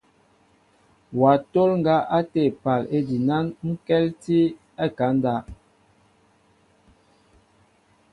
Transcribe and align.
Wa 1.19 1.31
tol 1.51 1.71
ŋgaw 1.79 2.03
ate 2.17 2.39
épaal 2.49 2.83
ejinaŋkɛltinɛ 2.97 4.55
a 4.83 4.85
ekaŋ 4.89 5.11
ndáw. 5.17 5.41